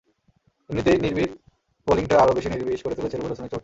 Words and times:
এমনিতেই 0.69 0.99
নির্বিষ 1.05 1.29
বোলিংটা 1.87 2.15
আরও 2.23 2.35
বেশি 2.37 2.49
নির্বিষ 2.49 2.79
করে 2.83 2.97
তুলেছে 2.97 3.15
রুবেল 3.15 3.31
হোসেনের 3.31 3.51
চোট। 3.51 3.59